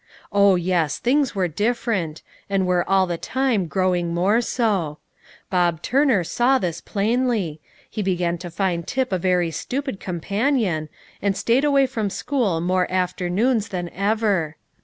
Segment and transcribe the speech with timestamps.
[0.31, 0.97] Oh yes!
[0.97, 4.97] things were different, and were all the time growing more so.
[5.51, 10.89] Bob Turner saw this plainly: he began to find Tip a very stupid companion,
[11.21, 14.55] and stayed away from school more afternoons than ever.